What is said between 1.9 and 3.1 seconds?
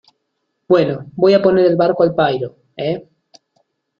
al pairo,¿ eh?